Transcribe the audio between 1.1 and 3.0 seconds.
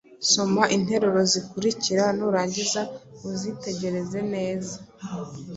zikurikira nurangiza